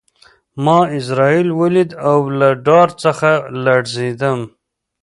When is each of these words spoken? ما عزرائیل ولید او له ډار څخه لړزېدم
ما 0.63 0.77
عزرائیل 0.95 1.49
ولید 1.61 1.89
او 2.09 2.17
له 2.39 2.49
ډار 2.65 2.89
څخه 3.03 3.29
لړزېدم 3.63 4.39